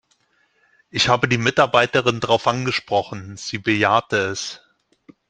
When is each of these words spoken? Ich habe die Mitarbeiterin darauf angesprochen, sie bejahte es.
Ich 0.89 1.09
habe 1.09 1.27
die 1.27 1.37
Mitarbeiterin 1.37 2.21
darauf 2.21 2.47
angesprochen, 2.47 3.37
sie 3.37 3.59
bejahte 3.59 4.17
es. 4.29 4.59